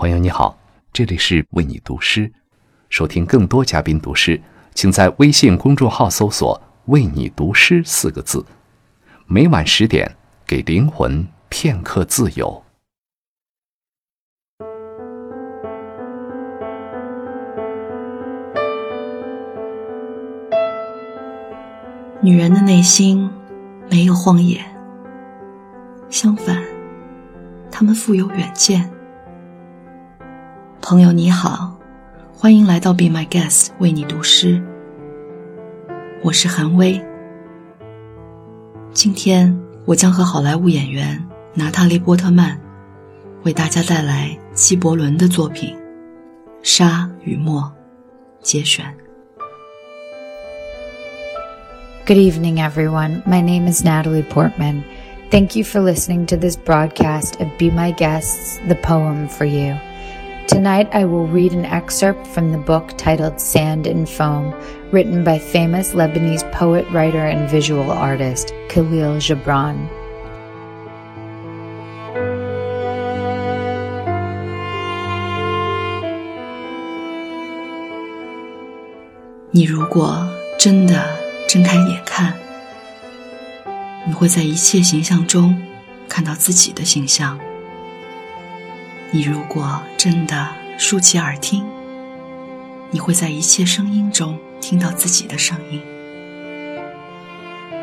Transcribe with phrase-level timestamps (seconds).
[0.00, 0.58] 朋友你好，
[0.94, 2.32] 这里是为你读诗。
[2.88, 4.40] 收听更多嘉宾读诗，
[4.74, 8.42] 请在微信公众号搜索“为你读诗”四个字。
[9.26, 10.16] 每晚十点，
[10.46, 12.62] 给灵魂片刻自由。
[22.22, 23.28] 女人的内心
[23.90, 24.64] 没有荒野，
[26.08, 26.64] 相反，
[27.70, 28.90] 她们富有远见。
[30.90, 31.72] 朋友你好，
[32.36, 34.60] 欢迎来到 Be My Guest 为你读诗。
[36.20, 37.00] 我是韩薇。
[38.92, 42.60] 今天我将和好莱坞演员娜塔莉波特曼
[43.44, 45.76] 为大家带来纪伯伦的作品
[46.60, 47.62] 《沙与墨》
[48.44, 48.84] 节选。
[52.04, 53.22] Good evening, everyone.
[53.22, 54.82] My name is Natalie Portman.
[55.30, 59.76] Thank you for listening to this broadcast of Be My Guests, the poem for you.
[60.49, 64.53] Tonight, I will read an excerpt from the book titled Sand and Foam,
[64.91, 69.75] written by famous Lebanese poet, writer, and visual artist Khalil Gibran.
[79.51, 80.27] 你如果
[80.57, 81.01] 真的
[81.47, 82.33] 睁开眼看，
[84.05, 85.57] 你会在一切形象中
[86.07, 87.39] 看到自己的形象。
[89.12, 91.66] 你如果真的竖起耳听，
[92.92, 95.82] 你会在一切声音中听到自己的声音。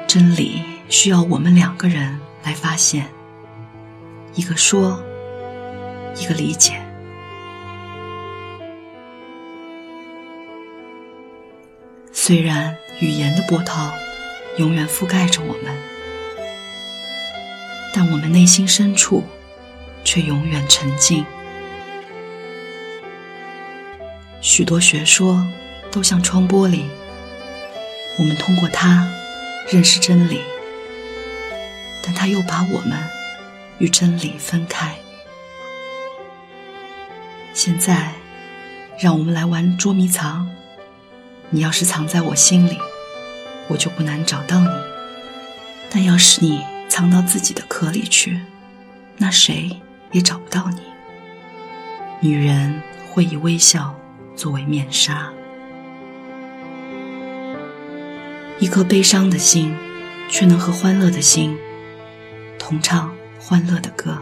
[0.08, 3.08] 真理需要我们两个人来发现，
[4.36, 5.03] 一个说，
[6.16, 6.81] 一个理解。
[12.14, 13.91] 虽然语言的波涛
[14.58, 15.78] 永远覆盖着我们，
[17.94, 19.25] 但我们内心深处
[20.08, 21.25] 却永远沉静。
[24.39, 25.45] 许多学说
[25.91, 26.83] 都像窗玻璃，
[28.17, 29.05] 我们通过它
[29.69, 30.40] 认识真理，
[32.01, 32.97] 但它又把我们
[33.79, 34.95] 与真理分开。
[37.53, 38.13] 现在，
[38.97, 40.50] 让我们来玩捉迷藏。
[41.50, 42.78] 你要是藏在我心里，
[43.68, 44.69] 我就不难找到你；
[45.89, 48.39] 但要是你藏到自己的壳里去，
[49.18, 49.81] 那谁
[50.12, 50.81] 也找不到你。
[52.19, 53.95] 女人会以微笑
[54.35, 55.31] 作为面纱，
[58.59, 59.75] 一颗悲伤的心，
[60.29, 61.57] 却能和欢乐的心
[62.57, 64.18] 同唱欢乐的歌，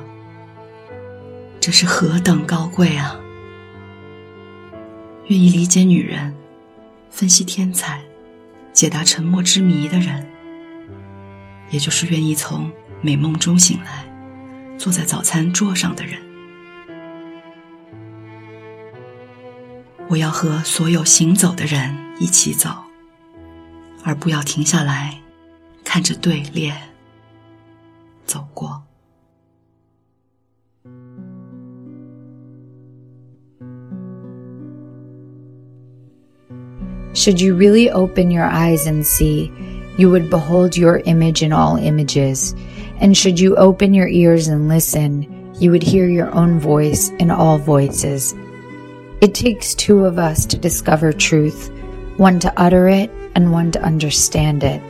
[1.60, 3.20] 这是何等高贵啊！
[5.28, 6.36] 愿意理解女人。
[7.10, 8.02] 分析天才，
[8.74, 10.28] 解答沉默之谜的人，
[11.70, 12.70] 也就是愿意从
[13.00, 14.06] 美梦中醒来，
[14.79, 16.19] 坐在早餐桌上的人。
[20.09, 22.71] 我要和所有行走的人一起走，
[24.03, 25.21] 而不要停下来，
[25.85, 26.75] 看着队列
[28.25, 28.83] 走过。
[37.13, 39.51] Should you really open your eyes and see,
[39.97, 42.55] you would behold your image in all images.
[43.00, 47.32] And should you open your ears and listen, you would hear your own voice in
[47.32, 48.34] all voices.
[49.22, 51.72] It takes two of us to discover truth,
[52.18, 54.82] one to utter it and one to understand it.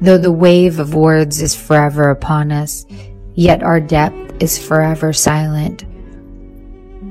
[0.00, 2.86] Though the wave of words is forever upon us,
[3.34, 5.84] yet our depth is forever silent.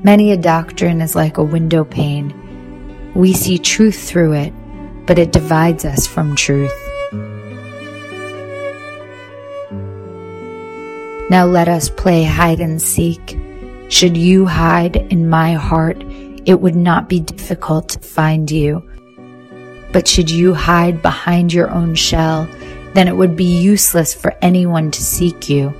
[0.04, 2.38] Many a doctrine is like a window pane
[3.14, 4.52] we see truth through it,
[5.06, 6.72] but it divides us from truth.
[11.32, 13.38] Now let us play hide and seek.
[13.88, 16.04] Should you hide in my heart,
[16.44, 18.86] it would not be difficult to find you.
[19.94, 22.46] But should you hide behind your own shell,
[22.92, 25.72] then it would be useless for anyone to seek you.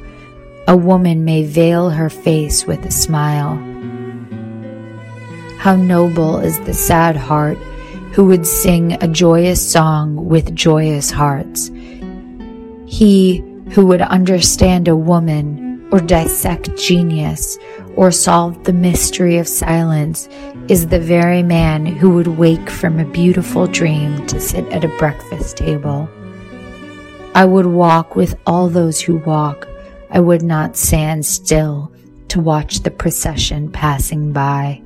[0.68, 3.56] A woman may veil her face with a smile.
[5.58, 7.58] How noble is the sad heart
[8.14, 11.70] who would sing a joyous song with joyous hearts.
[12.86, 17.58] He who would understand a woman or dissect genius
[17.96, 20.28] or solve the mystery of silence
[20.68, 24.96] is the very man who would wake from a beautiful dream to sit at a
[24.98, 26.08] breakfast table.
[27.34, 29.66] I would walk with all those who walk.
[30.10, 31.90] I would not stand still
[32.28, 34.82] to watch the procession passing by.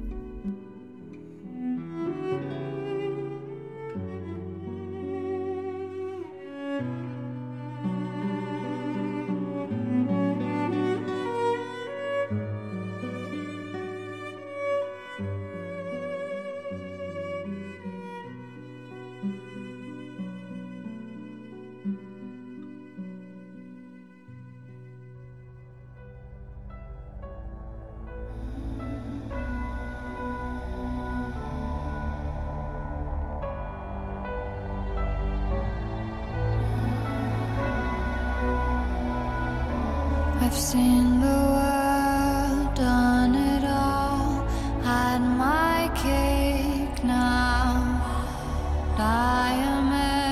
[40.46, 44.46] I've seen the world, done it all,
[44.80, 48.00] had my cake now.
[48.96, 50.24] Diamonds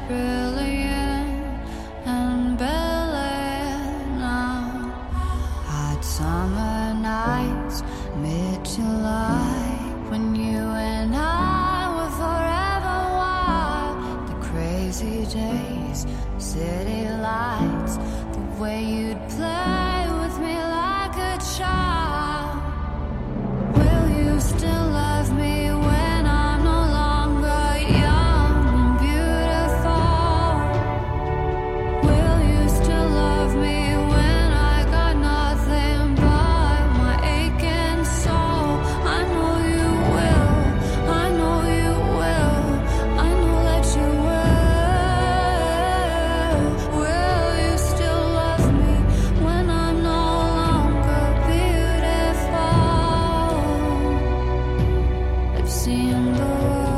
[0.00, 1.58] brilliant
[2.04, 4.92] and brilliant now.
[5.72, 7.82] Hot summer nights,
[8.18, 9.78] mid July,
[10.10, 10.58] when you
[10.92, 13.96] and I were forever wild.
[14.28, 16.04] The crazy days,
[16.36, 17.69] city life
[18.60, 19.79] where you'd play.
[56.30, 56.89] window